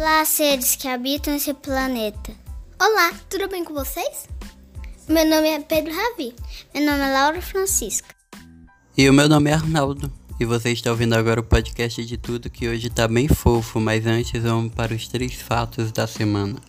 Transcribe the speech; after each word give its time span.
Olá, 0.00 0.24
seres 0.24 0.76
que 0.76 0.86
habitam 0.86 1.34
esse 1.34 1.52
planeta. 1.52 2.32
Olá, 2.80 3.12
tudo 3.28 3.48
bem 3.48 3.64
com 3.64 3.74
vocês? 3.74 4.28
Meu 5.08 5.28
nome 5.28 5.48
é 5.48 5.58
Pedro 5.58 5.92
Ravi. 5.92 6.36
Meu 6.72 6.86
nome 6.86 7.00
é 7.00 7.12
Laura 7.12 7.42
Francisca. 7.42 8.06
E 8.96 9.10
o 9.10 9.12
meu 9.12 9.28
nome 9.28 9.50
é 9.50 9.54
Arnaldo. 9.54 10.08
E 10.38 10.44
você 10.44 10.70
está 10.70 10.92
ouvindo 10.92 11.14
agora 11.14 11.40
o 11.40 11.42
podcast 11.42 12.04
de 12.04 12.16
tudo 12.16 12.48
que 12.48 12.68
hoje 12.68 12.88
tá 12.88 13.08
bem 13.08 13.26
fofo, 13.26 13.80
mas 13.80 14.06
antes 14.06 14.40
vamos 14.40 14.72
para 14.72 14.94
os 14.94 15.08
três 15.08 15.34
fatos 15.34 15.90
da 15.90 16.06
semana. 16.06 16.60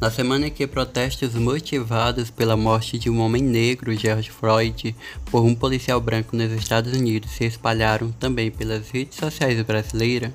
Na 0.00 0.12
semana 0.12 0.46
em 0.46 0.50
que 0.50 0.64
protestos 0.64 1.34
motivados 1.34 2.30
pela 2.30 2.56
morte 2.56 2.96
de 2.96 3.10
um 3.10 3.18
homem 3.18 3.42
negro, 3.42 3.92
George 3.96 4.30
Floyd, 4.30 4.94
por 5.28 5.44
um 5.44 5.56
policial 5.56 6.00
branco 6.00 6.36
nos 6.36 6.52
Estados 6.52 6.92
Unidos 6.92 7.32
se 7.32 7.44
espalharam 7.44 8.12
também 8.12 8.48
pelas 8.48 8.88
redes 8.90 9.18
sociais 9.18 9.60
brasileiras, 9.62 10.30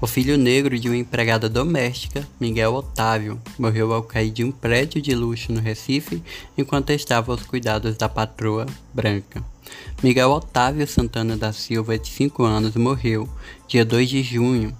o 0.00 0.06
filho 0.06 0.38
negro 0.38 0.78
de 0.78 0.88
uma 0.88 0.96
empregada 0.96 1.50
doméstica, 1.50 2.26
Miguel 2.40 2.72
Otávio, 2.72 3.38
morreu 3.58 3.92
ao 3.92 4.02
cair 4.02 4.30
de 4.30 4.42
um 4.42 4.50
prédio 4.50 5.02
de 5.02 5.14
luxo 5.14 5.52
no 5.52 5.60
Recife 5.60 6.22
enquanto 6.56 6.90
estava 6.90 7.30
aos 7.30 7.42
cuidados 7.42 7.98
da 7.98 8.08
patroa 8.08 8.64
branca. 8.92 9.44
Miguel 10.02 10.30
Otávio 10.30 10.86
Santana 10.86 11.36
da 11.36 11.52
Silva, 11.52 11.98
de 11.98 12.08
5 12.08 12.42
anos, 12.42 12.74
morreu 12.74 13.28
dia 13.68 13.84
2 13.84 14.08
de 14.08 14.22
junho 14.22 14.74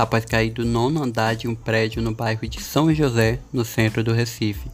após 0.00 0.24
cair 0.24 0.50
do 0.50 0.64
nono 0.64 1.02
andar 1.02 1.36
de 1.36 1.46
um 1.46 1.54
prédio 1.54 2.00
no 2.00 2.14
bairro 2.14 2.48
de 2.48 2.58
São 2.62 2.92
José, 2.94 3.38
no 3.52 3.66
centro 3.66 4.02
do 4.02 4.14
Recife. 4.14 4.70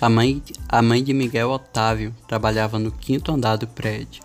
A 0.00 0.08
mãe, 0.08 0.42
a 0.68 0.82
mãe 0.82 1.02
de 1.02 1.14
Miguel 1.14 1.48
Otávio 1.48 2.12
trabalhava 2.26 2.76
no 2.76 2.90
quinto 2.90 3.30
andar 3.30 3.54
do 3.54 3.68
prédio. 3.68 4.24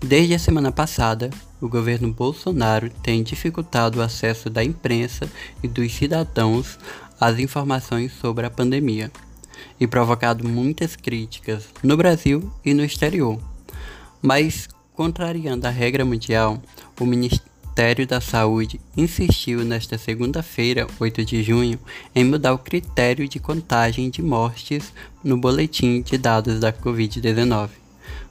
Desde 0.00 0.34
a 0.34 0.38
semana 0.38 0.72
passada, 0.72 1.30
o 1.60 1.68
governo 1.68 2.12
Bolsonaro 2.12 2.90
tem 3.04 3.22
dificultado 3.22 4.00
o 4.00 4.02
acesso 4.02 4.50
da 4.50 4.64
imprensa 4.64 5.30
e 5.62 5.68
dos 5.68 5.92
cidadãos 5.94 6.76
às 7.20 7.38
informações 7.38 8.12
sobre 8.20 8.44
a 8.44 8.50
pandemia 8.50 9.12
e 9.78 9.86
provocado 9.86 10.46
muitas 10.46 10.96
críticas 10.96 11.68
no 11.84 11.96
Brasil 11.96 12.52
e 12.64 12.74
no 12.74 12.84
exterior. 12.84 13.40
Mas, 14.20 14.68
contrariando 14.92 15.68
a 15.68 15.70
regra 15.70 16.04
mundial, 16.04 16.60
o 16.98 17.06
Ministério 17.06 17.51
Ministério 17.72 18.06
da 18.06 18.20
Saúde 18.20 18.78
insistiu 18.94 19.64
nesta 19.64 19.96
segunda-feira, 19.96 20.86
8 21.00 21.24
de 21.24 21.42
junho, 21.42 21.78
em 22.14 22.22
mudar 22.22 22.52
o 22.52 22.58
critério 22.58 23.26
de 23.26 23.38
contagem 23.40 24.10
de 24.10 24.20
mortes 24.20 24.92
no 25.24 25.38
boletim 25.38 26.02
de 26.02 26.18
dados 26.18 26.60
da 26.60 26.70
Covid-19. 26.70 27.70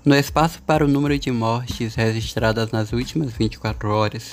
No 0.05 0.13
espaço 0.13 0.61
para 0.61 0.85
o 0.85 0.87
número 0.87 1.17
de 1.17 1.31
mortes 1.31 1.95
registradas 1.95 2.69
nas 2.69 2.93
últimas 2.93 3.31
24 3.33 3.89
horas, 3.89 4.31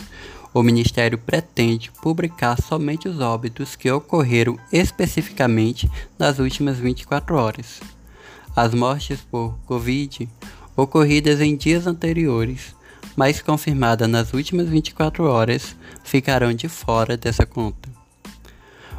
o 0.52 0.62
Ministério 0.62 1.16
pretende 1.16 1.90
publicar 2.02 2.60
somente 2.60 3.08
os 3.08 3.18
óbitos 3.18 3.74
que 3.76 3.90
ocorreram 3.90 4.58
especificamente 4.70 5.90
nas 6.18 6.38
últimas 6.38 6.76
24 6.76 7.34
horas. 7.34 7.80
As 8.54 8.74
mortes 8.74 9.20
por 9.30 9.58
Covid 9.64 10.28
ocorridas 10.76 11.40
em 11.40 11.56
dias 11.56 11.86
anteriores 11.86 12.76
mas 13.18 13.42
confirmada 13.42 14.06
nas 14.06 14.32
últimas 14.32 14.68
24 14.68 15.24
horas, 15.24 15.74
ficarão 16.04 16.54
de 16.54 16.68
fora 16.68 17.16
dessa 17.16 17.44
conta. 17.44 17.88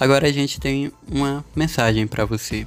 Agora 0.00 0.26
a 0.26 0.32
gente 0.32 0.58
tem 0.58 0.90
uma 1.08 1.44
mensagem 1.54 2.08
para 2.08 2.24
você. 2.24 2.66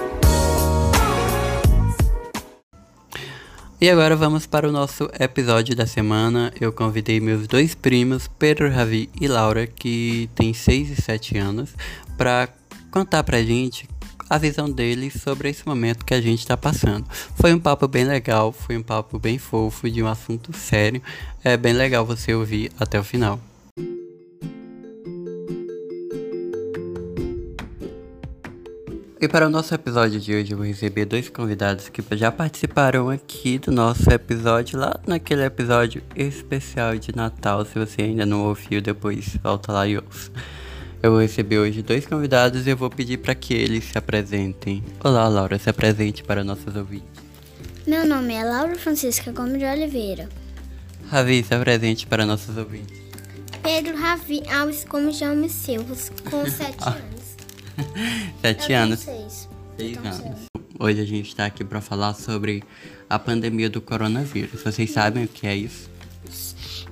E 3.81 3.89
agora 3.89 4.15
vamos 4.15 4.45
para 4.45 4.69
o 4.69 4.71
nosso 4.71 5.09
episódio 5.19 5.75
da 5.75 5.87
semana. 5.87 6.53
Eu 6.61 6.71
convidei 6.71 7.19
meus 7.19 7.47
dois 7.47 7.73
primos, 7.73 8.27
Pedro 8.27 8.69
Ravi 8.69 9.09
e 9.19 9.27
Laura, 9.27 9.65
que 9.65 10.29
têm 10.35 10.53
6 10.53 10.91
e 10.91 11.01
7 11.01 11.39
anos, 11.39 11.71
para 12.15 12.47
contar 12.91 13.23
pra 13.23 13.41
gente 13.41 13.89
a 14.29 14.37
visão 14.37 14.69
deles 14.69 15.19
sobre 15.19 15.49
esse 15.49 15.65
momento 15.65 16.05
que 16.05 16.13
a 16.13 16.21
gente 16.21 16.41
está 16.41 16.55
passando. 16.55 17.07
Foi 17.35 17.55
um 17.55 17.59
papo 17.59 17.87
bem 17.87 18.03
legal, 18.03 18.51
foi 18.51 18.77
um 18.77 18.83
papo 18.83 19.17
bem 19.17 19.39
fofo 19.39 19.89
de 19.89 20.03
um 20.03 20.07
assunto 20.07 20.55
sério. 20.55 21.01
É 21.43 21.57
bem 21.57 21.73
legal 21.73 22.05
você 22.05 22.35
ouvir 22.35 22.71
até 22.79 22.99
o 22.99 23.03
final. 23.03 23.39
E 29.21 29.27
para 29.27 29.45
o 29.45 29.51
nosso 29.51 29.71
episódio 29.75 30.19
de 30.19 30.33
hoje, 30.33 30.51
eu 30.51 30.57
vou 30.57 30.65
receber 30.65 31.05
dois 31.05 31.29
convidados 31.29 31.89
que 31.89 32.03
já 32.17 32.31
participaram 32.31 33.07
aqui 33.07 33.59
do 33.59 33.71
nosso 33.71 34.09
episódio, 34.09 34.79
lá 34.79 34.99
naquele 35.05 35.45
episódio 35.45 36.01
especial 36.15 36.97
de 36.97 37.15
Natal. 37.15 37.63
Se 37.63 37.77
você 37.77 38.01
ainda 38.01 38.25
não 38.25 38.47
ouviu, 38.47 38.81
depois 38.81 39.37
volta 39.43 39.71
lá 39.71 39.87
e 39.87 39.95
ouça. 39.95 40.31
Eu 41.03 41.11
vou 41.11 41.21
receber 41.21 41.59
hoje 41.59 41.83
dois 41.83 42.07
convidados 42.07 42.65
e 42.65 42.71
eu 42.71 42.75
vou 42.75 42.89
pedir 42.89 43.19
para 43.19 43.35
que 43.35 43.53
eles 43.53 43.83
se 43.83 43.95
apresentem. 43.95 44.83
Olá, 45.03 45.27
Laura, 45.27 45.59
se 45.59 45.69
apresente 45.69 46.23
para 46.23 46.43
nossos 46.43 46.75
ouvintes. 46.75 47.21
Meu 47.85 48.07
nome 48.07 48.33
é 48.33 48.43
Laura 48.43 48.75
Francisca 48.75 49.31
Gomes 49.31 49.59
de 49.59 49.65
Oliveira. 49.65 50.29
Ravi, 51.11 51.43
se 51.43 51.53
apresente 51.53 52.07
para 52.07 52.25
nossos 52.25 52.57
ouvintes. 52.57 52.99
Pedro 53.61 53.95
Ravi 53.95 54.41
Alves 54.51 54.83
Gomes 54.83 55.19
de 55.19 55.25
Alves 55.25 55.51
Silva, 55.51 55.95
com 56.27 56.43
sete 56.49 56.83
anos. 56.87 57.20
Sete 58.41 58.73
anos. 58.73 58.99
Seis. 58.99 59.49
Seis 59.77 59.97
anos. 59.97 60.39
Hoje 60.79 61.01
a 61.01 61.05
gente 61.05 61.29
está 61.29 61.45
aqui 61.45 61.63
para 61.63 61.79
falar 61.79 62.13
sobre 62.13 62.63
a 63.09 63.19
pandemia 63.19 63.69
do 63.69 63.81
coronavírus. 63.81 64.63
Vocês 64.63 64.89
sabem 64.91 65.25
o 65.25 65.27
que 65.27 65.45
é 65.45 65.55
isso? 65.55 65.89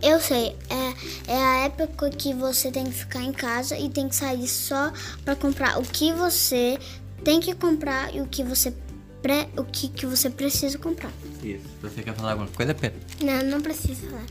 Eu 0.01 0.19
sei, 0.21 0.56
é, 0.69 1.33
é 1.33 1.36
a 1.36 1.65
época 1.65 2.09
que 2.09 2.33
você 2.33 2.71
tem 2.71 2.86
que 2.86 2.92
ficar 2.92 3.21
em 3.21 3.33
casa 3.33 3.77
e 3.77 3.89
tem 3.89 4.07
que 4.07 4.15
sair 4.15 4.48
só 4.48 4.94
para 5.25 5.36
comprar 5.36 5.77
o 5.77 5.81
que 5.81 6.13
você 6.13 6.77
tem 7.24 7.39
que 7.39 7.53
comprar 7.53 8.15
e 8.15 8.21
o 8.21 8.27
que 8.27 8.44
você 8.44 8.74
pre, 9.21 9.48
o 9.57 9.63
que, 9.65 9.89
que 9.89 10.06
você 10.06 10.30
precisa 10.30 10.77
comprar. 10.77 11.12
Isso. 11.44 11.65
Você 11.81 12.01
quer 12.01 12.13
falar 12.13 12.31
alguma 12.31 12.50
coisa, 12.50 12.74
Pedro? 12.74 13.00
Não, 13.21 13.44
não 13.44 13.62
precisa 13.62 14.07
falar. 14.07 14.25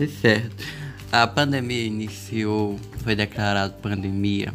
É 0.00 0.06
certo. 0.20 0.64
A 1.12 1.26
pandemia 1.26 1.84
iniciou, 1.84 2.78
foi 3.02 3.14
declarado 3.14 3.74
pandemia 3.74 4.52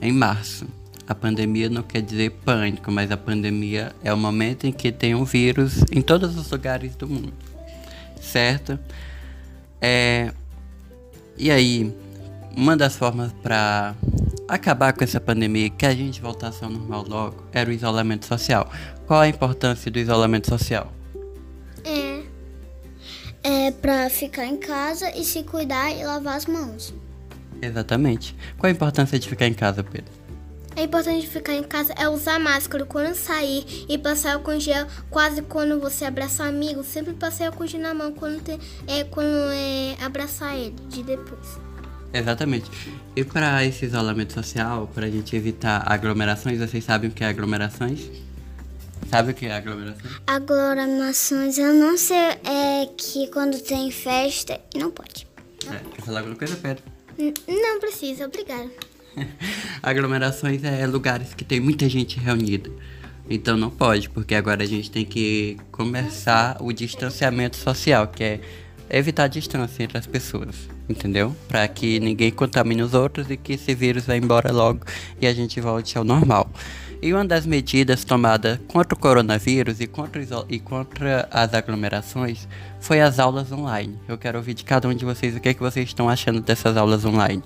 em 0.00 0.12
março. 0.12 0.66
A 1.06 1.14
pandemia 1.14 1.68
não 1.68 1.82
quer 1.82 2.00
dizer 2.00 2.30
pânico, 2.44 2.90
mas 2.90 3.10
a 3.10 3.16
pandemia 3.16 3.94
é 4.02 4.12
o 4.12 4.16
momento 4.16 4.66
em 4.66 4.72
que 4.72 4.90
tem 4.90 5.14
um 5.14 5.24
vírus 5.24 5.84
em 5.92 6.00
todos 6.00 6.36
os 6.36 6.50
lugares 6.50 6.96
do 6.96 7.06
mundo, 7.06 7.34
certo? 8.20 8.78
É... 9.80 10.32
E 11.36 11.50
aí, 11.50 11.94
uma 12.56 12.76
das 12.76 12.96
formas 12.96 13.32
para 13.42 13.94
acabar 14.48 14.92
com 14.92 15.04
essa 15.04 15.20
pandemia, 15.20 15.68
que 15.68 15.84
a 15.84 15.94
gente 15.94 16.22
voltasse 16.22 16.64
ao 16.64 16.70
normal 16.70 17.04
logo, 17.06 17.44
era 17.52 17.68
o 17.68 17.72
isolamento 17.72 18.24
social. 18.24 18.70
Qual 19.06 19.20
a 19.20 19.28
importância 19.28 19.90
do 19.90 19.98
isolamento 19.98 20.48
social? 20.48 20.92
É. 21.84 22.22
É 23.42 23.70
pra 23.70 24.08
ficar 24.08 24.46
em 24.46 24.56
casa 24.56 25.10
e 25.14 25.22
se 25.22 25.42
cuidar 25.42 25.90
e 25.90 26.02
lavar 26.02 26.36
as 26.36 26.46
mãos. 26.46 26.94
Exatamente. 27.66 28.36
Qual 28.58 28.68
a 28.68 28.72
importância 28.72 29.18
de 29.18 29.28
ficar 29.28 29.46
em 29.46 29.54
casa, 29.54 29.82
Pedro? 29.82 30.24
É 30.76 30.82
importante 30.82 31.28
ficar 31.28 31.54
em 31.54 31.62
casa 31.62 31.94
é 31.96 32.08
usar 32.08 32.40
máscara 32.40 32.84
quando 32.84 33.14
sair 33.14 33.64
e 33.88 33.96
passar 33.96 34.40
em 34.48 34.60
gel 34.60 34.86
quase 35.08 35.40
quando 35.42 35.78
você 35.78 36.04
abraça 36.04 36.42
um 36.42 36.48
amigo. 36.48 36.82
Sempre 36.82 37.12
passar 37.14 37.52
em 37.52 37.66
gel 37.68 37.80
na 37.80 37.94
mão 37.94 38.12
quando, 38.12 38.42
tem, 38.42 38.58
é, 38.88 39.04
quando 39.04 39.52
é, 39.52 39.96
abraçar 40.04 40.56
ele 40.56 40.74
de 40.88 41.02
depois. 41.04 41.58
Exatamente. 42.12 42.70
E 43.14 43.24
para 43.24 43.64
esse 43.64 43.84
isolamento 43.84 44.32
social, 44.32 44.88
para 44.92 45.06
a 45.06 45.10
gente 45.10 45.34
evitar 45.36 45.82
aglomerações, 45.86 46.58
vocês 46.58 46.84
sabem 46.84 47.10
o 47.10 47.12
que 47.12 47.22
é 47.22 47.28
aglomerações? 47.28 48.08
Sabe 49.08 49.32
o 49.32 49.34
que 49.34 49.46
é 49.46 49.54
aglomerações? 49.54 50.12
Aglomerações, 50.26 51.58
eu 51.58 51.72
não 51.72 51.96
sei, 51.96 52.16
é 52.16 52.88
que 52.96 53.28
quando 53.28 53.60
tem 53.60 53.90
festa, 53.90 54.60
não 54.74 54.90
pode. 54.90 55.26
É, 55.66 55.78
quer 55.78 56.02
falar 56.02 56.20
alguma 56.20 56.36
coisa, 56.36 56.56
Pedro? 56.56 56.93
Não 57.46 57.80
precisa, 57.80 58.26
obrigada. 58.26 58.70
Aglomerações 59.82 60.64
é 60.64 60.86
lugares 60.86 61.34
que 61.34 61.44
tem 61.44 61.60
muita 61.60 61.88
gente 61.88 62.18
reunida. 62.18 62.70
Então 63.28 63.56
não 63.56 63.70
pode, 63.70 64.10
porque 64.10 64.34
agora 64.34 64.62
a 64.62 64.66
gente 64.66 64.90
tem 64.90 65.04
que 65.04 65.56
começar 65.70 66.58
o 66.60 66.72
distanciamento 66.72 67.56
social, 67.56 68.08
que 68.08 68.22
é 68.22 68.40
evitar 68.88 69.24
a 69.24 69.28
distância 69.28 69.82
entre 69.82 69.98
as 69.98 70.06
pessoas, 70.06 70.68
entendeu? 70.88 71.34
Para 71.48 71.66
que 71.68 71.98
ninguém 72.00 72.30
contamine 72.30 72.82
os 72.82 72.94
outros 72.94 73.30
e 73.30 73.36
que 73.36 73.54
esse 73.54 73.74
vírus 73.74 74.06
vá 74.06 74.16
embora 74.16 74.52
logo 74.52 74.80
e 75.20 75.26
a 75.26 75.32
gente 75.32 75.60
volte 75.60 75.96
ao 75.96 76.04
normal. 76.04 76.48
E 77.02 77.12
uma 77.12 77.24
das 77.24 77.44
medidas 77.44 78.02
tomadas 78.04 78.58
contra 78.66 78.94
o 78.94 78.98
coronavírus 78.98 79.80
e 79.80 79.86
contra, 79.86 80.22
e 80.48 80.58
contra 80.58 81.28
as 81.30 81.52
aglomerações 81.52 82.48
foi 82.80 83.00
as 83.00 83.18
aulas 83.18 83.52
online. 83.52 83.98
Eu 84.08 84.16
quero 84.16 84.38
ouvir 84.38 84.54
de 84.54 84.64
cada 84.64 84.88
um 84.88 84.94
de 84.94 85.04
vocês 85.04 85.36
o 85.36 85.40
que, 85.40 85.50
é 85.50 85.54
que 85.54 85.60
vocês 85.60 85.86
estão 85.86 86.08
achando 86.08 86.40
dessas 86.40 86.76
aulas 86.76 87.04
online. 87.04 87.42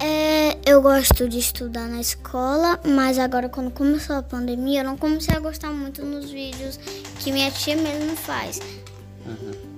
É, 0.00 0.58
eu 0.66 0.82
gosto 0.82 1.28
de 1.28 1.38
estudar 1.38 1.88
na 1.88 2.00
escola, 2.00 2.80
mas 2.84 3.18
agora 3.18 3.48
quando 3.48 3.70
começou 3.70 4.16
a 4.16 4.22
pandemia, 4.22 4.80
eu 4.80 4.84
não 4.84 4.96
comecei 4.96 5.36
a 5.36 5.38
gostar 5.38 5.70
muito 5.70 6.04
nos 6.04 6.30
vídeos 6.30 6.76
que 7.20 7.30
minha 7.30 7.50
tia 7.50 7.76
mesmo 7.76 8.16
faz. 8.16 8.60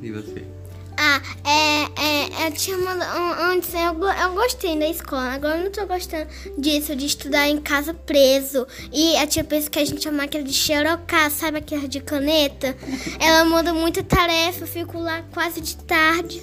E 0.01 0.11
você? 0.11 0.56
Ah, 0.99 1.21
é, 1.45 1.83
é, 2.03 2.47
eu 2.49 2.53
tinha 2.53 2.77
mandado 2.79 3.41
antes, 3.43 3.73
eu, 3.75 3.81
eu 3.81 4.35
gostei 4.35 4.79
da 4.79 4.89
escola, 4.89 5.33
agora 5.35 5.59
eu 5.59 5.65
não 5.65 5.71
tô 5.71 5.85
gostando 5.87 6.27
disso, 6.57 6.97
de 6.97 7.05
estudar 7.07 7.49
em 7.49 7.59
casa 7.61 7.93
preso. 7.93 8.67
E 8.93 9.15
a 9.17 9.27
tia 9.27 9.45
pensa 9.45 9.69
que 9.69 9.79
a 9.79 9.85
gente 9.85 10.03
chama 10.03 10.25
aquela 10.25 10.43
de 10.45 10.53
xerocar, 10.55 11.31
sabe 11.31 11.59
aquela 11.59 11.87
de 11.87 12.01
caneta? 12.01 12.75
Ela 13.21 13.45
manda 13.45 13.75
muita 13.75 14.03
tarefa, 14.03 14.61
eu 14.63 14.67
fico 14.67 14.99
lá 14.99 15.23
quase 15.33 15.61
de 15.61 15.77
tarde. 15.77 16.43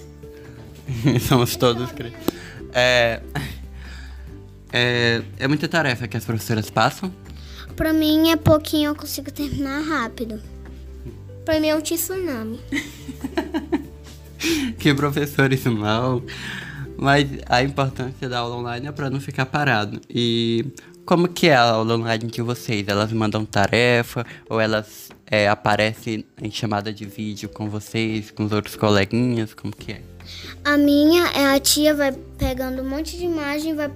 Somos 1.28 1.56
todos 1.56 1.92
cri- 1.92 2.14
é, 2.74 3.22
é, 4.72 5.22
é 5.40 5.48
muita 5.48 5.68
tarefa 5.68 6.08
que 6.08 6.16
as 6.18 6.26
professoras 6.26 6.70
passam. 6.70 7.14
Pra 7.76 7.92
mim 7.92 8.30
é 8.30 8.36
pouquinho, 8.36 8.92
eu 8.92 8.96
consigo 8.96 9.32
terminar 9.32 9.82
rápido. 9.82 10.40
Pra 11.44 11.60
mim 11.60 11.68
é 11.70 11.76
um 11.76 11.82
tsunami. 11.82 12.60
Que 14.84 14.94
professores 14.94 15.64
mal. 15.64 16.22
Mas 16.98 17.26
a 17.48 17.64
importância 17.64 18.28
da 18.28 18.40
aula 18.40 18.58
online 18.58 18.88
é 18.88 18.92
para 18.92 19.10
não 19.10 19.22
ficar 19.22 19.46
parado. 19.46 20.02
E 20.10 20.74
como 21.06 21.30
que 21.30 21.48
é 21.48 21.56
a 21.56 21.62
aula 21.62 21.96
online 21.96 22.26
de 22.26 22.42
vocês? 22.42 22.86
Elas 22.90 23.14
mandam 23.14 23.46
tarefa 23.46 24.26
ou 24.50 24.60
elas 24.60 25.08
é, 25.26 25.48
aparecem 25.48 26.26
em 26.42 26.52
chamada 26.52 26.92
de 26.92 27.06
vídeo 27.06 27.48
com 27.48 27.70
vocês, 27.70 28.30
com 28.30 28.44
os 28.44 28.52
outros 28.52 28.76
coleguinhas? 28.76 29.54
Como 29.54 29.74
que 29.74 29.94
é? 29.94 30.02
A 30.66 30.78
minha 30.78 31.28
é 31.28 31.56
a 31.56 31.60
tia 31.62 31.96
vai 31.96 32.12
pegando 32.38 32.82
um 32.82 32.90
monte 32.90 33.18
de 33.18 33.24
imagem, 33.24 33.74
vai 33.76 33.90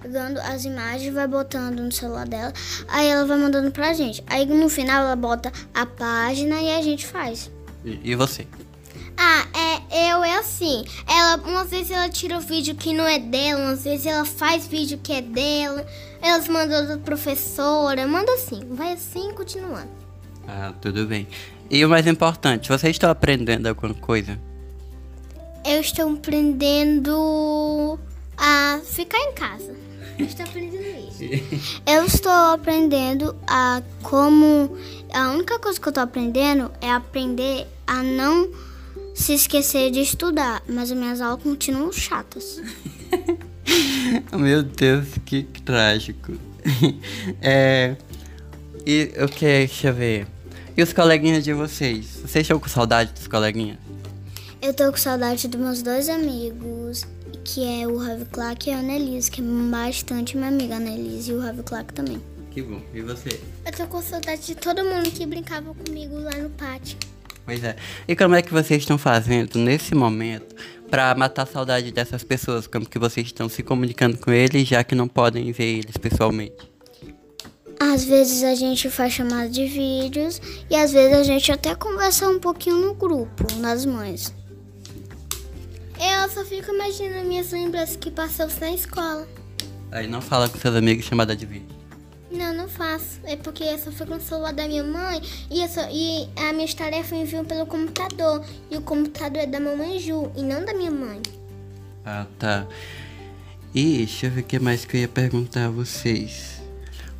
pegando 0.00 0.38
as 0.38 0.64
imagens, 0.64 1.12
vai 1.12 1.26
botando 1.26 1.80
no 1.80 1.90
celular 1.90 2.28
dela, 2.28 2.52
aí 2.86 3.08
ela 3.08 3.26
vai 3.26 3.38
mandando 3.38 3.72
pra 3.72 3.92
gente. 3.92 4.22
Aí 4.28 4.46
no 4.46 4.68
final 4.68 5.02
ela 5.02 5.16
bota 5.16 5.52
a 5.74 5.84
página 5.84 6.60
e 6.60 6.70
a 6.78 6.80
gente 6.80 7.04
faz. 7.04 7.50
E, 7.84 8.12
e 8.12 8.14
você? 8.14 8.46
Ah, 9.20 9.44
é, 9.52 9.57
eu 9.90 10.24
é 10.24 10.38
assim. 10.38 10.84
Ela, 11.06 11.36
umas 11.36 11.70
vezes 11.70 11.90
ela 11.90 12.08
tira 12.08 12.36
o 12.36 12.40
vídeo 12.40 12.74
que 12.74 12.92
não 12.92 13.06
é 13.06 13.18
dela, 13.18 13.62
umas 13.62 13.84
vezes 13.84 14.06
ela 14.06 14.24
faz 14.24 14.66
vídeo 14.66 14.98
que 15.02 15.12
é 15.12 15.22
dela. 15.22 15.86
Elas 16.20 16.48
mandam 16.48 16.86
da 16.86 16.98
professora, 16.98 18.06
manda 18.06 18.32
assim, 18.32 18.60
vai 18.70 18.92
assim 18.92 19.32
continuando. 19.32 19.88
Ah, 20.46 20.72
tudo 20.80 21.06
bem. 21.06 21.28
E 21.70 21.84
o 21.84 21.88
mais 21.88 22.06
importante, 22.06 22.68
vocês 22.68 22.92
estão 22.92 23.10
aprendendo 23.10 23.66
alguma 23.66 23.94
coisa? 23.94 24.38
Eu 25.64 25.80
estou 25.80 26.10
aprendendo 26.10 27.98
a 28.36 28.80
ficar 28.84 29.18
em 29.18 29.32
casa. 29.34 29.74
Eu 30.18 30.24
estou 30.24 30.46
aprendendo 30.46 31.08
isso. 31.08 31.18
Eu 31.86 32.04
estou 32.04 32.32
aprendendo 32.32 33.36
a 33.46 33.82
como. 34.02 34.76
A 35.12 35.30
única 35.30 35.58
coisa 35.58 35.80
que 35.80 35.88
eu 35.88 35.92
tô 35.92 36.00
aprendendo 36.00 36.70
é 36.80 36.90
aprender 36.90 37.66
a 37.86 38.02
não 38.02 38.48
se 39.14 39.34
esquecer 39.34 39.90
de 39.90 40.00
estudar, 40.00 40.62
mas 40.68 40.90
as 40.90 40.98
minhas 40.98 41.20
aulas 41.20 41.42
continuam 41.42 41.92
chatas. 41.92 42.60
Meu 44.32 44.62
Deus, 44.62 45.06
que 45.24 45.42
trágico. 45.64 46.32
é. 47.40 47.96
E 48.86 49.12
o 49.22 49.28
que? 49.28 49.44
Deixa 49.44 49.88
eu 49.88 49.94
ver. 49.94 50.26
E 50.76 50.82
os 50.82 50.92
coleguinhas 50.92 51.44
de 51.44 51.52
vocês? 51.52 52.06
Vocês 52.22 52.42
estão 52.42 52.58
com 52.58 52.68
saudade 52.68 53.12
dos 53.12 53.26
coleguinhas? 53.26 53.78
Eu 54.62 54.72
tô 54.72 54.90
com 54.90 54.96
saudade 54.96 55.46
dos 55.48 55.60
meus 55.60 55.82
dois 55.82 56.08
amigos, 56.08 57.04
que 57.44 57.64
é 57.64 57.86
o 57.86 57.96
Ravi 57.96 58.24
Clark 58.26 58.68
e 58.68 58.72
a 58.72 58.78
Annelise, 58.78 59.30
que 59.30 59.40
é 59.40 59.44
bastante 59.44 60.36
minha 60.36 60.48
amiga, 60.48 60.74
a 60.74 60.76
Annelise 60.78 61.32
e 61.32 61.34
o 61.34 61.40
Ravi 61.40 61.62
Clark 61.62 61.92
também. 61.92 62.20
Que 62.50 62.62
bom. 62.62 62.80
E 62.94 63.00
você? 63.02 63.40
Eu 63.64 63.72
tô 63.72 63.86
com 63.86 64.02
saudade 64.02 64.46
de 64.46 64.54
todo 64.54 64.84
mundo 64.84 65.10
que 65.10 65.26
brincava 65.26 65.74
comigo 65.74 66.18
lá 66.18 66.32
no 66.32 66.50
pátio. 66.50 66.98
Pois 67.48 67.64
é. 67.64 67.76
E 68.06 68.14
como 68.14 68.34
é 68.34 68.42
que 68.42 68.52
vocês 68.52 68.82
estão 68.82 68.98
fazendo 68.98 69.58
nesse 69.58 69.94
momento 69.94 70.54
pra 70.90 71.14
matar 71.14 71.44
a 71.44 71.46
saudade 71.46 71.90
dessas 71.90 72.22
pessoas? 72.22 72.66
Como 72.66 72.86
que 72.86 72.98
vocês 72.98 73.28
estão 73.28 73.48
se 73.48 73.62
comunicando 73.62 74.18
com 74.18 74.30
eles, 74.30 74.68
já 74.68 74.84
que 74.84 74.94
não 74.94 75.08
podem 75.08 75.50
ver 75.50 75.78
eles 75.78 75.96
pessoalmente? 75.96 76.70
Às 77.80 78.04
vezes 78.04 78.44
a 78.44 78.54
gente 78.54 78.90
faz 78.90 79.14
chamada 79.14 79.48
de 79.48 79.64
vídeos 79.64 80.42
e 80.68 80.76
às 80.76 80.92
vezes 80.92 81.16
a 81.16 81.22
gente 81.22 81.50
até 81.50 81.74
conversa 81.74 82.28
um 82.28 82.38
pouquinho 82.38 82.82
no 82.82 82.92
grupo, 82.92 83.46
nas 83.56 83.86
mães. 83.86 84.34
Eu 85.98 86.28
só 86.28 86.44
fico 86.44 86.70
imaginando 86.70 87.26
minhas 87.26 87.50
lembranças 87.50 87.96
que 87.96 88.10
passamos 88.10 88.58
na 88.58 88.72
escola. 88.72 89.26
Aí 89.90 90.06
não 90.06 90.20
fala 90.20 90.50
com 90.50 90.58
seus 90.58 90.76
amigos 90.76 91.06
chamada 91.06 91.34
de 91.34 91.46
vídeo. 91.46 91.77
Não, 92.30 92.52
não 92.52 92.68
faço. 92.68 93.20
É 93.24 93.36
porque 93.36 93.64
eu 93.64 93.78
só 93.78 93.90
fico 93.90 94.14
no 94.14 94.20
celular 94.20 94.52
da 94.52 94.66
minha 94.68 94.84
mãe 94.84 95.20
e, 95.50 95.62
eu 95.62 95.68
só, 95.68 95.88
e 95.90 96.28
as 96.36 96.54
minhas 96.54 96.74
tarefas 96.74 97.12
enviam 97.12 97.44
pelo 97.44 97.66
computador. 97.66 98.44
E 98.70 98.76
o 98.76 98.82
computador 98.82 99.42
é 99.42 99.46
da 99.46 99.58
mamãe 99.58 99.98
Ju 99.98 100.30
e 100.36 100.42
não 100.42 100.64
da 100.64 100.74
minha 100.74 100.90
mãe. 100.90 101.22
Ah, 102.04 102.26
tá. 102.38 102.66
E 103.74 103.98
deixa 103.98 104.26
eu 104.26 104.30
ver 104.30 104.40
o 104.40 104.44
que 104.44 104.58
mais 104.58 104.84
que 104.84 104.96
eu 104.96 105.00
ia 105.02 105.08
perguntar 105.08 105.66
a 105.66 105.70
vocês. 105.70 106.60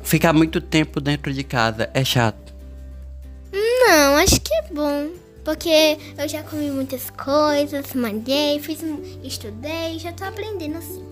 Ficar 0.01 0.33
muito 0.33 0.61
tempo 0.61 1.01
dentro 1.01 1.33
de 1.33 1.43
casa 1.43 1.89
é 1.93 2.03
chato. 2.03 2.53
Não, 3.51 4.15
acho 4.17 4.39
que 4.41 4.53
é 4.53 4.63
bom. 4.73 5.09
Porque 5.43 5.97
eu 6.17 6.27
já 6.27 6.43
comi 6.43 6.69
muitas 6.69 7.09
coisas, 7.09 7.93
mandei, 7.93 8.59
fiz, 8.59 8.79
estudei, 9.23 9.97
já 9.97 10.11
tô 10.11 10.23
aprendendo 10.25 10.77
assim. 10.77 11.08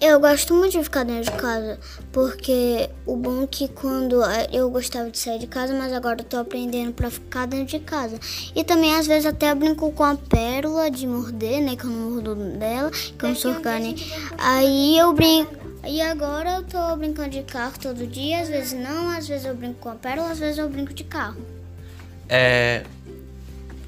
Eu 0.00 0.18
gosto 0.18 0.54
muito 0.54 0.72
de 0.72 0.82
ficar 0.82 1.04
dentro 1.04 1.30
de 1.30 1.38
casa, 1.38 1.78
porque 2.10 2.88
o 3.04 3.16
bom 3.16 3.42
é 3.42 3.46
que 3.46 3.68
quando 3.68 4.24
eh, 4.24 4.48
eu 4.50 4.70
gostava 4.70 5.10
de 5.10 5.18
sair 5.18 5.38
de 5.38 5.46
casa, 5.46 5.74
mas 5.74 5.92
agora 5.92 6.20
eu 6.20 6.24
tô 6.24 6.38
aprendendo 6.38 6.92
pra 6.92 7.10
ficar 7.10 7.46
dentro 7.46 7.66
de 7.66 7.80
casa. 7.80 8.18
E 8.54 8.64
também 8.64 8.94
às 8.94 9.06
vezes 9.06 9.26
até 9.26 9.50
eu 9.50 9.56
brinco 9.56 9.92
com 9.92 10.02
a 10.02 10.16
pérola 10.16 10.90
de 10.90 11.06
morder, 11.06 11.60
né, 11.60 11.76
que 11.76 11.84
eu 11.84 11.90
não 11.90 12.12
mordo 12.12 12.34
dela, 12.34 12.90
que 12.90 13.22
eu 13.22 13.28
não 13.28 13.36
sou 13.36 13.54
carne. 13.56 13.94
Aí 14.38 14.96
eu 14.96 15.12
brinco. 15.12 15.54
E 15.86 16.00
agora 16.00 16.56
eu 16.56 16.62
tô 16.62 16.96
brincando 16.96 17.30
de 17.30 17.42
carro 17.42 17.74
todo 17.78 18.06
dia, 18.06 18.40
às 18.40 18.48
vezes 18.48 18.72
não, 18.72 19.10
às 19.10 19.28
vezes 19.28 19.44
eu 19.44 19.54
brinco 19.54 19.80
com 19.80 19.90
a 19.90 19.94
pérola, 19.96 20.30
às 20.30 20.38
vezes 20.38 20.56
eu 20.56 20.68
brinco 20.68 20.94
de 20.94 21.04
carro. 21.04 21.40
É. 22.26 22.84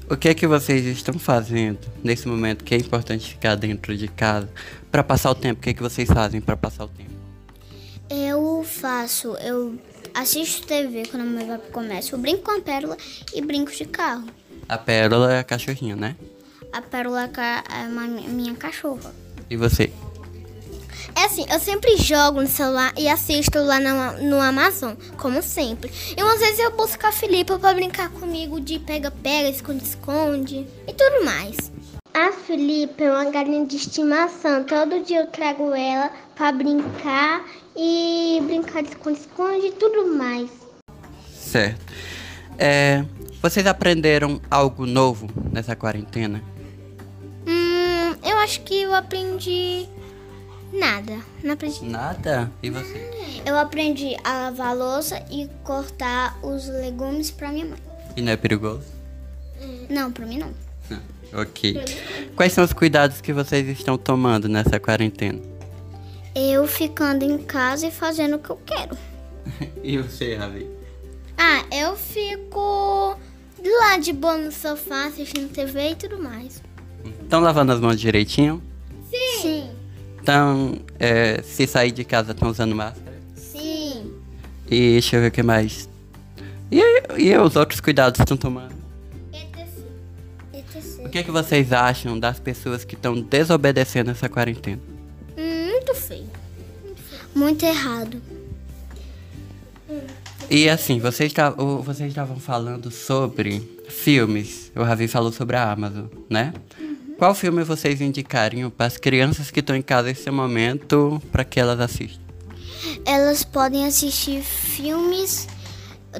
O 0.09 0.17
que 0.17 0.29
é 0.29 0.33
que 0.33 0.45
vocês 0.45 0.85
estão 0.85 1.17
fazendo 1.17 1.79
nesse 2.03 2.27
momento 2.27 2.63
que 2.63 2.75
é 2.75 2.77
importante 2.77 3.29
ficar 3.31 3.55
dentro 3.55 3.95
de 3.97 4.07
casa 4.07 4.49
pra 4.91 5.03
passar 5.03 5.31
o 5.31 5.35
tempo? 5.35 5.59
O 5.59 5.63
que 5.63 5.69
é 5.69 5.73
que 5.73 5.81
vocês 5.81 6.07
fazem 6.09 6.41
pra 6.41 6.55
passar 6.57 6.85
o 6.85 6.87
tempo? 6.89 7.11
Eu 8.09 8.63
faço, 8.63 9.35
eu 9.37 9.79
assisto 10.13 10.67
TV 10.67 11.03
quando 11.09 11.23
a 11.23 11.25
mãe 11.25 11.47
vai 11.47 11.57
pro 11.57 11.71
comércio, 11.71 12.15
eu 12.15 12.19
brinco 12.19 12.43
com 12.43 12.51
a 12.51 12.61
pérola 12.61 12.97
e 13.33 13.41
brinco 13.41 13.71
de 13.71 13.85
carro. 13.85 14.25
A 14.67 14.77
pérola 14.77 15.33
é 15.33 15.39
a 15.39 15.43
cachorrinha, 15.43 15.95
né? 15.95 16.15
A 16.71 16.81
pérola 16.81 17.23
é 17.23 17.27
ca- 17.29 17.63
é 17.71 17.87
minha 17.87 18.53
cachorra. 18.55 19.13
E 19.49 19.55
você? 19.55 19.91
Assim, 21.33 21.45
eu 21.51 21.59
sempre 21.59 21.97
jogo 21.97 22.41
no 22.41 22.47
celular 22.47 22.93
e 22.95 23.09
assisto 23.09 23.57
lá 23.57 23.79
no, 23.79 24.29
no 24.29 24.39
Amazon, 24.39 24.93
como 25.17 25.41
sempre. 25.41 25.91
E 26.15 26.21
umas 26.21 26.39
vezes 26.39 26.59
eu 26.59 26.69
busco 26.77 27.07
a 27.07 27.11
Filipa 27.11 27.57
pra 27.57 27.73
brincar 27.73 28.09
comigo 28.09 28.61
de 28.61 28.77
pega-pega, 28.77 29.49
esconde-esconde 29.49 30.67
e 30.87 30.93
tudo 30.93 31.25
mais. 31.25 31.71
A 32.13 32.31
Filipa 32.31 33.03
é 33.03 33.11
uma 33.11 33.31
galinha 33.31 33.65
de 33.65 33.77
estimação. 33.77 34.63
Todo 34.63 35.03
dia 35.03 35.21
eu 35.21 35.25
trago 35.25 35.73
ela 35.73 36.11
pra 36.35 36.51
brincar 36.51 37.43
e 37.75 38.39
brincar 38.45 38.83
de 38.83 38.89
esconde-esconde 38.89 39.65
e 39.65 39.71
tudo 39.71 40.15
mais. 40.15 40.51
Certo. 41.35 41.81
É, 42.59 43.03
vocês 43.41 43.65
aprenderam 43.65 44.39
algo 44.51 44.85
novo 44.85 45.27
nessa 45.51 45.75
quarentena? 45.75 46.43
Hum, 47.47 48.15
eu 48.23 48.37
acho 48.37 48.61
que 48.61 48.83
eu 48.83 48.93
aprendi 48.93 49.89
nada. 50.73 51.19
Não 51.43 51.53
aprendi. 51.53 51.85
Nada? 51.85 52.51
E 52.61 52.69
você? 52.69 53.41
Eu 53.45 53.57
aprendi 53.57 54.15
a 54.23 54.33
lavar 54.33 54.67
a 54.67 54.73
louça 54.73 55.23
e 55.31 55.49
cortar 55.63 56.37
os 56.43 56.67
legumes 56.67 57.31
pra 57.31 57.51
minha 57.51 57.65
mãe. 57.65 57.79
E 58.15 58.21
não 58.21 58.31
é 58.31 58.37
perigoso? 58.37 58.85
Não, 59.89 60.11
pra 60.11 60.25
mim 60.25 60.37
não. 60.37 60.51
Não. 60.89 61.41
Ok. 61.41 61.79
Quais 62.35 62.53
são 62.53 62.63
os 62.63 62.73
cuidados 62.73 63.21
que 63.21 63.31
vocês 63.33 63.67
estão 63.67 63.97
tomando 63.97 64.49
nessa 64.49 64.79
quarentena? 64.79 65.39
Eu 66.35 66.67
ficando 66.67 67.23
em 67.23 67.37
casa 67.37 67.87
e 67.87 67.91
fazendo 67.91 68.35
o 68.35 68.39
que 68.39 68.49
eu 68.49 68.59
quero. 68.65 68.97
E 69.83 69.97
você, 69.97 70.35
Ravi? 70.35 70.65
Ah, 71.37 71.65
eu 71.69 71.95
fico 71.97 73.17
lá 73.61 73.97
de 73.97 74.13
boa 74.13 74.37
no 74.37 74.51
sofá, 74.51 75.07
assistindo 75.07 75.51
TV 75.51 75.91
e 75.91 75.95
tudo 75.95 76.17
mais. 76.17 76.61
Estão 77.21 77.41
lavando 77.41 77.73
as 77.73 77.81
mãos 77.81 77.99
direitinho? 77.99 78.63
Sim. 79.41 79.69
Então, 80.23 80.79
é, 80.97 81.41
se 81.41 81.67
sair 81.67 81.91
de 81.91 82.05
casa, 82.05 82.31
estão 82.31 82.49
usando 82.49 82.73
máscara? 82.73 83.13
Sim. 83.35 84.13
E 84.71 84.93
deixa 84.93 85.17
eu 85.17 85.21
ver 85.21 85.27
o 85.27 85.31
que 85.31 85.43
mais. 85.43 85.89
E, 86.71 86.81
e 87.17 87.37
os 87.37 87.57
outros 87.57 87.81
cuidados 87.81 88.21
estão 88.21 88.37
tomando? 88.37 88.73
O 91.03 91.09
que, 91.09 91.17
é 91.17 91.23
que 91.23 91.29
vocês 91.29 91.73
acham 91.73 92.17
das 92.17 92.39
pessoas 92.39 92.85
que 92.85 92.95
estão 92.95 93.19
desobedecendo 93.19 94.11
essa 94.11 94.29
quarentena? 94.29 94.81
Hum, 95.37 95.71
muito 95.71 95.93
feio. 95.93 96.29
Muito 97.35 97.65
errado. 97.65 98.21
E 100.49 100.69
assim, 100.69 100.99
vocês 101.01 101.33
estavam 102.07 102.39
falando 102.39 102.89
sobre 102.89 103.59
filmes. 103.89 104.71
O 104.73 104.83
Ravi 104.83 105.09
falou 105.09 105.33
sobre 105.33 105.57
a 105.57 105.69
Amazon, 105.69 106.05
né? 106.29 106.53
Qual 107.17 107.33
filme 107.35 107.63
vocês 107.63 108.01
indicariam 108.01 108.69
para 108.69 108.87
as 108.87 108.97
crianças 108.97 109.51
que 109.51 109.59
estão 109.59 109.75
em 109.75 109.81
casa 109.81 110.09
nesse 110.09 110.29
momento 110.31 111.21
para 111.31 111.43
que 111.43 111.59
elas 111.59 111.79
assistam? 111.79 112.21
Elas 113.05 113.43
podem 113.43 113.85
assistir 113.85 114.41
filmes, 114.41 115.47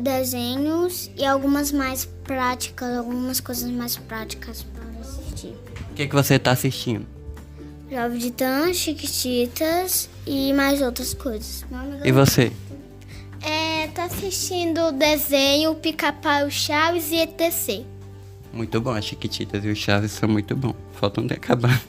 desenhos 0.01 1.11
e 1.17 1.25
algumas 1.25 1.71
mais 1.71 2.05
práticas, 2.23 2.97
algumas 2.97 3.39
coisas 3.39 3.69
mais 3.69 3.97
práticas 3.97 4.63
para 4.63 4.99
assistir. 4.99 5.55
O 5.91 5.93
que, 5.95 6.07
que 6.07 6.15
você 6.15 6.39
tá 6.39 6.51
assistindo? 6.51 7.05
Jovem 7.91 8.17
de 8.17 8.31
Titã, 8.31 8.73
Chiquititas 8.73 10.09
e 10.25 10.51
mais 10.53 10.81
outras 10.81 11.13
coisas. 11.13 11.63
E 12.03 12.11
você? 12.11 12.51
É, 13.41 13.87
tá 13.87 14.05
assistindo 14.05 14.87
o 14.87 14.91
desenho 14.91 15.75
Pica-Pau 15.75 16.49
Chaves 16.49 17.11
e 17.11 17.17
ETC. 17.17 17.85
Muito 18.53 18.79
bom, 18.79 18.91
as 18.91 19.03
Chiquititas 19.03 19.65
e 19.65 19.69
os 19.69 19.79
Chaves 19.79 20.11
são 20.11 20.29
muito 20.29 20.55
bons. 20.55 20.75
Faltam 20.93 21.25
de 21.25 21.33
acabar. 21.33 21.81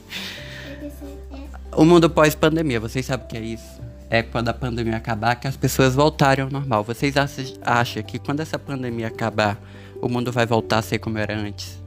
O 1.71 1.85
mundo 1.85 2.09
pós-pandemia, 2.09 2.79
vocês 2.79 3.05
sabem 3.05 3.25
o 3.25 3.29
que 3.29 3.37
é 3.37 3.41
isso? 3.41 3.81
É 4.09 4.23
quando 4.23 4.49
a 4.49 4.53
pandemia 4.53 4.97
acabar 4.97 5.35
que 5.35 5.47
as 5.47 5.55
pessoas 5.55 5.93
voltarem 5.93 6.43
ao 6.43 6.49
normal. 6.49 6.83
Vocês 6.83 7.15
acham, 7.17 7.45
acham 7.61 8.01
que 8.01 8.17
quando 8.17 8.39
essa 8.39 8.57
pandemia 8.57 9.07
acabar, 9.07 9.59
o 10.01 10.09
mundo 10.09 10.31
vai 10.31 10.47
voltar 10.47 10.79
a 10.79 10.81
ser 10.81 10.97
como 10.97 11.19
era 11.19 11.37
antes? 11.37 11.77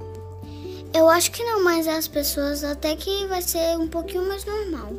Eu 0.94 1.08
acho 1.08 1.32
que 1.32 1.42
não, 1.42 1.64
mas 1.64 1.88
as 1.88 2.06
pessoas 2.06 2.62
até 2.62 2.94
que 2.94 3.26
vai 3.26 3.42
ser 3.42 3.76
um 3.78 3.88
pouquinho 3.88 4.28
mais 4.28 4.44
normal. 4.44 4.92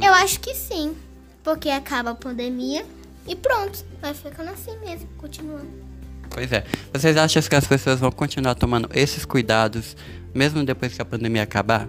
Eu 0.00 0.14
acho 0.14 0.38
que 0.38 0.54
sim, 0.54 0.94
porque 1.42 1.68
acaba 1.68 2.10
a 2.10 2.14
pandemia 2.14 2.86
e 3.26 3.34
pronto, 3.34 3.84
vai 4.00 4.14
ficando 4.14 4.50
assim 4.50 4.78
mesmo, 4.78 5.08
continuando. 5.18 5.89
Pois 6.30 6.50
é. 6.52 6.64
Vocês 6.92 7.16
acham 7.16 7.42
que 7.42 7.54
as 7.54 7.66
pessoas 7.66 8.00
vão 8.00 8.10
continuar 8.10 8.54
tomando 8.54 8.88
esses 8.94 9.24
cuidados 9.24 9.96
mesmo 10.34 10.64
depois 10.64 10.94
que 10.94 11.02
a 11.02 11.04
pandemia 11.04 11.42
acabar? 11.42 11.88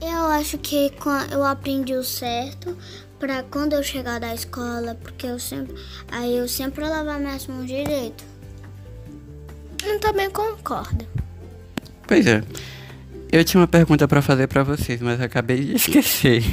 Eu 0.00 0.26
acho 0.26 0.58
que 0.58 0.92
eu 1.30 1.44
aprendi 1.44 1.94
o 1.94 2.04
certo 2.04 2.76
pra 3.18 3.42
quando 3.42 3.72
eu 3.72 3.82
chegar 3.82 4.20
da 4.20 4.32
escola, 4.34 4.94
porque 4.94 5.26
eu 5.26 5.38
sempre, 5.38 5.74
aí 6.10 6.36
eu 6.36 6.48
sempre 6.48 6.84
lavar 6.84 7.18
minhas 7.18 7.46
mãos 7.46 7.66
direito. 7.66 8.24
Eu 9.84 9.98
também 10.00 10.30
concordo. 10.30 11.06
Pois 12.06 12.26
é. 12.26 12.42
Eu 13.30 13.44
tinha 13.44 13.60
uma 13.60 13.68
pergunta 13.68 14.08
pra 14.08 14.22
fazer 14.22 14.46
pra 14.46 14.62
vocês, 14.62 15.00
mas 15.00 15.20
acabei 15.20 15.64
de 15.64 15.74
esquecer. 15.76 16.44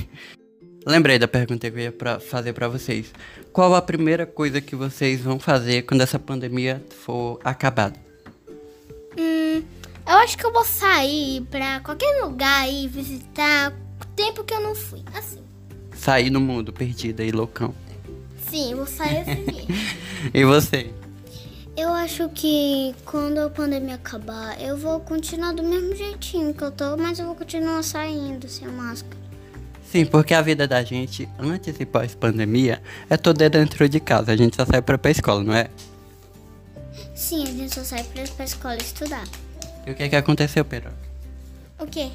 Lembrei 0.85 1.17
da 1.17 1.27
pergunta 1.27 1.69
que 1.71 1.77
eu 1.77 1.81
ia 1.81 1.91
pra 1.91 2.19
fazer 2.19 2.53
pra 2.53 2.67
vocês. 2.67 3.11
Qual 3.51 3.73
a 3.73 3.81
primeira 3.81 4.23
coisa 4.23 4.61
que 4.61 4.75
vocês 4.75 5.19
vão 5.19 5.39
fazer 5.39 5.81
quando 5.81 6.01
essa 6.01 6.19
pandemia 6.19 6.83
for 7.03 7.39
acabada? 7.43 7.95
Hum, 9.17 9.63
eu 10.07 10.17
acho 10.17 10.37
que 10.37 10.45
eu 10.45 10.53
vou 10.53 10.63
sair 10.63 11.41
pra 11.49 11.79
qualquer 11.79 12.21
lugar 12.23 12.61
aí 12.61 12.87
visitar 12.87 13.73
o 13.99 14.05
tempo 14.15 14.43
que 14.43 14.53
eu 14.53 14.61
não 14.61 14.75
fui. 14.75 15.01
Assim. 15.15 15.43
Sair 15.91 16.29
no 16.29 16.39
mundo 16.39 16.71
perdida 16.71 17.23
e 17.23 17.31
loucão. 17.31 17.73
Sim, 18.47 18.71
eu 18.71 18.77
vou 18.77 18.85
sair 18.85 19.19
assim. 19.19 19.67
E 20.33 20.43
você? 20.43 20.91
Eu 21.75 21.89
acho 21.89 22.29
que 22.29 22.95
quando 23.05 23.39
a 23.39 23.49
pandemia 23.49 23.95
acabar, 23.95 24.59
eu 24.61 24.77
vou 24.77 24.99
continuar 24.99 25.51
do 25.51 25.61
mesmo 25.61 25.95
jeitinho 25.95 26.53
que 26.53 26.63
eu 26.63 26.71
tô, 26.71 26.95
mas 26.95 27.19
eu 27.19 27.25
vou 27.25 27.35
continuar 27.35 27.83
saindo 27.83 28.47
sem 28.47 28.67
máscara. 28.67 29.24
Sim, 29.95 30.05
porque 30.05 30.33
a 30.33 30.41
vida 30.41 30.67
da 30.67 30.83
gente, 30.83 31.25
antes 31.39 31.79
e 31.79 31.85
pós-pandemia, 31.85 32.81
é 33.09 33.15
toda 33.15 33.49
dentro 33.49 33.87
de 33.87 34.01
casa. 34.01 34.33
A 34.33 34.35
gente 34.35 34.53
só 34.53 34.65
sai 34.65 34.81
pra, 34.81 34.97
pra 34.97 35.09
escola, 35.09 35.41
não 35.41 35.53
é? 35.53 35.69
Sim, 37.15 37.43
a 37.43 37.45
gente 37.45 37.73
só 37.73 37.81
sai 37.81 38.03
pra, 38.03 38.21
pra 38.23 38.43
escola 38.43 38.75
estudar. 38.75 39.23
E 39.87 39.91
o 39.91 39.95
que 39.95 40.09
que 40.09 40.15
aconteceu, 40.17 40.65
Pedro? 40.65 40.91
o 41.79 41.87
quê? 41.87 42.09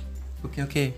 O 0.44 0.49
que, 0.50 0.60
o 0.60 0.66
que? 0.66 0.92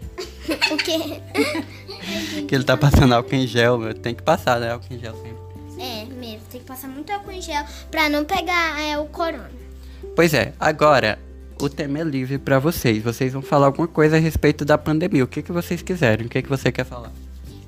O 0.73 0.77
quê? 0.77 1.21
Que 2.49 2.53
ele 2.53 2.65
tá 2.65 2.77
passando 2.77 3.15
álcool 3.15 3.37
em 3.37 3.47
gel, 3.47 3.79
meu. 3.79 3.95
Tem 3.95 4.13
que 4.13 4.23
passar, 4.25 4.59
né? 4.59 4.73
Álcool 4.73 4.93
em 4.93 4.99
gel 4.99 5.15
sempre. 5.15 5.85
É, 5.85 6.05
mesmo, 6.05 6.45
tem 6.51 6.61
que 6.61 6.67
passar 6.67 6.89
muito 6.89 7.13
álcool 7.13 7.31
em 7.31 7.41
gel 7.41 7.65
pra 7.93 8.09
não 8.09 8.25
pegar 8.25 8.81
é, 8.81 8.99
o 8.99 9.07
corona. 9.07 9.53
Pois 10.17 10.35
é, 10.35 10.53
agora 10.59 11.17
o 11.65 11.69
tema 11.69 12.01
é 12.01 12.03
livre 12.03 12.39
pra 12.39 12.59
vocês. 12.59 13.03
Vocês 13.03 13.33
vão 13.33 13.41
falar 13.41 13.67
alguma 13.67 13.87
coisa 13.87 14.17
a 14.17 14.19
respeito 14.19 14.65
da 14.65 14.77
pandemia. 14.77 15.23
O 15.23 15.29
que, 15.29 15.43
que 15.43 15.53
vocês 15.53 15.81
quiserem. 15.81 16.27
O 16.27 16.29
que, 16.29 16.43
que 16.43 16.49
você 16.49 16.73
quer 16.73 16.85
falar? 16.85 17.13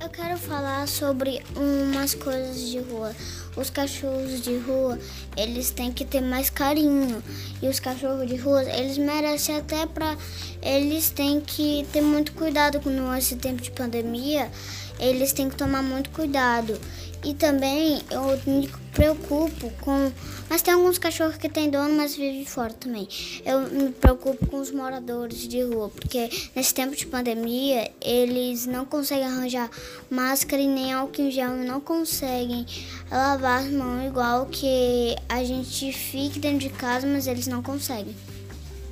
Eu 0.00 0.08
quero 0.08 0.36
falar 0.36 0.86
sobre 0.88 1.40
umas 1.56 2.14
coisas 2.14 2.70
de 2.70 2.80
rua. 2.80 3.12
Os 3.56 3.70
cachorros 3.70 4.42
de 4.42 4.58
rua, 4.58 4.98
eles 5.36 5.70
têm 5.70 5.92
que 5.92 6.04
ter 6.04 6.20
mais 6.20 6.50
carinho. 6.50 7.22
E 7.62 7.68
os 7.68 7.78
cachorros 7.78 8.26
de 8.26 8.36
rua, 8.36 8.64
eles 8.64 8.98
merecem 8.98 9.56
até 9.56 9.86
pra. 9.86 10.16
Eles 10.60 11.10
têm 11.10 11.40
que 11.40 11.86
ter 11.92 12.02
muito 12.02 12.32
cuidado 12.32 12.80
com 12.80 13.14
esse 13.14 13.36
tempo 13.36 13.62
de 13.62 13.70
pandemia. 13.70 14.50
Eles 14.98 15.32
têm 15.32 15.48
que 15.48 15.56
tomar 15.56 15.82
muito 15.82 16.10
cuidado. 16.10 16.78
E 17.24 17.32
também 17.32 18.02
eu 18.10 18.22
me 18.46 18.68
preocupo 18.92 19.70
com. 19.80 20.12
Mas 20.48 20.60
tem 20.60 20.74
alguns 20.74 20.98
cachorros 20.98 21.36
que 21.36 21.48
têm 21.48 21.70
dono, 21.70 21.94
mas 21.96 22.14
vivem 22.14 22.44
fora 22.44 22.72
também. 22.72 23.08
Eu 23.44 23.62
me 23.62 23.90
preocupo 23.90 24.46
com 24.46 24.60
os 24.60 24.70
moradores 24.70 25.48
de 25.48 25.62
rua, 25.62 25.88
porque 25.88 26.30
nesse 26.54 26.74
tempo 26.74 26.94
de 26.94 27.06
pandemia 27.06 27.90
eles 28.00 28.66
não 28.66 28.84
conseguem 28.84 29.24
arranjar 29.24 29.70
máscara 30.10 30.60
e 30.60 30.68
nem 30.68 30.92
álcool 30.92 31.22
em 31.22 31.30
gel, 31.30 31.56
não 31.56 31.80
conseguem 31.80 32.66
lavar 33.10 33.64
as 33.64 33.70
mãos 33.70 34.06
igual 34.06 34.46
que 34.46 35.16
a 35.28 35.42
gente 35.42 35.92
fique 35.92 36.38
dentro 36.38 36.58
de 36.58 36.68
casa, 36.68 37.06
mas 37.06 37.26
eles 37.26 37.46
não 37.46 37.62
conseguem. 37.62 38.14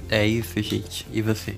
É 0.09 0.27
isso, 0.27 0.61
gente. 0.63 1.07
E 1.13 1.23
você? 1.23 1.57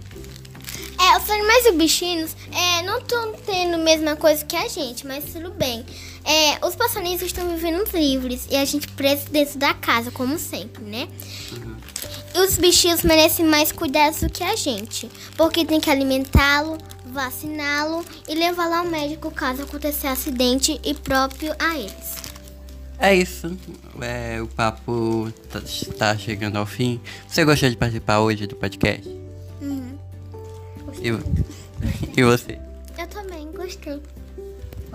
Os 1.25 1.31
animais 1.31 1.65
e 1.65 1.73
bichinhos 1.73 2.37
é, 2.53 2.83
não 2.83 2.99
estão 2.99 3.33
tendo 3.47 3.77
a 3.77 3.79
mesma 3.79 4.15
coisa 4.15 4.45
que 4.45 4.55
a 4.55 4.69
gente, 4.69 5.07
mas 5.07 5.25
tudo 5.33 5.51
bem. 5.53 5.83
É, 6.23 6.67
os 6.67 6.77
passarinhos 6.77 7.23
estão 7.23 7.49
vivendo 7.49 7.83
livres 7.95 8.47
e 8.51 8.57
a 8.57 8.65
gente 8.67 8.87
preso 8.89 9.31
dentro 9.31 9.59
da 9.59 9.73
casa, 9.73 10.11
como 10.11 10.39
sempre, 10.39 10.85
né? 10.85 11.09
E 12.35 12.39
os 12.41 12.59
bichinhos 12.59 13.03
merecem 13.03 13.47
mais 13.47 13.73
cuidados 13.73 14.21
do 14.21 14.29
que 14.29 14.45
a 14.45 14.55
gente, 14.55 15.11
porque 15.35 15.65
tem 15.65 15.81
que 15.81 15.89
alimentá-lo, 15.89 16.77
vaciná-lo 17.07 18.05
e 18.29 18.35
levá-lo 18.35 18.75
ao 18.75 18.85
médico 18.85 19.31
caso 19.31 19.63
acontecer 19.63 20.09
acidente 20.09 20.79
e 20.85 20.93
próprio 20.93 21.55
a 21.59 21.79
eles. 21.79 22.17
É 22.99 23.15
isso. 23.15 23.57
É, 23.99 24.43
o 24.43 24.47
papo 24.47 25.33
tá, 25.51 25.63
tá 25.97 26.19
chegando 26.19 26.57
ao 26.57 26.67
fim. 26.67 27.01
Você 27.27 27.47
gostou 27.47 27.71
de 27.71 27.79
participar 27.79 28.19
hoje 28.21 28.47
do 28.47 28.57
podcast? 28.57 29.24
E, 31.05 31.11
vo- 31.13 31.23
você? 32.31 32.59
Eu 32.99 33.07
também 33.07 33.47
gostei. 33.53 34.01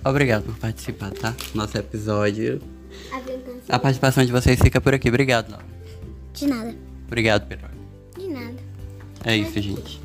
Obrigado 0.03 0.43
por 0.45 0.55
participar, 0.57 1.11
tá? 1.11 1.35
Nosso 1.53 1.77
episódio. 1.77 2.61
A 3.69 3.77
participação 3.77 4.25
de 4.25 4.31
vocês 4.31 4.59
fica 4.59 4.81
por 4.81 4.93
aqui. 4.93 5.09
Obrigado, 5.09 5.51
Laura. 5.51 5.65
De 6.33 6.47
nada. 6.47 6.75
Obrigado, 7.05 7.47
Pedro. 7.47 7.67
De 8.17 8.27
nada. 8.27 8.55
É 9.23 9.35
isso, 9.37 9.61
gente. 9.61 10.01